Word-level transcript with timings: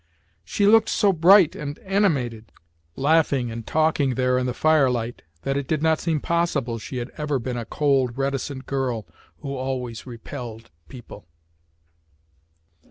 She 0.43 0.65
looked 0.65 0.89
so 0.89 1.13
bright 1.13 1.55
and 1.55 1.77
animated, 1.77 2.51
laughing 2.95 3.51
and 3.51 3.67
talking 3.67 4.15
there 4.15 4.35
in 4.39 4.47
the 4.47 4.53
firelight, 4.55 5.21
that 5.43 5.57
it 5.57 5.67
did 5.67 5.83
not 5.83 5.99
seem 5.99 6.19
possible 6.19 6.79
she 6.79 6.97
had 6.97 7.11
ever 7.17 7.37
been 7.37 7.53
a 7.55 7.65
cold, 7.65 8.17
reticent 8.17 8.65
girl, 8.65 9.05
who 9.41 9.55
always 9.55 10.07
repelled 10.07 10.71
people." 10.89 11.27